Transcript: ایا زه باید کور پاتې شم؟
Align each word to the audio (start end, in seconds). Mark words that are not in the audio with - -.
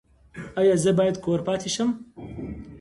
ایا 0.59 0.75
زه 0.83 0.91
باید 0.97 1.15
کور 1.25 1.39
پاتې 1.47 1.69
شم؟ 1.75 1.89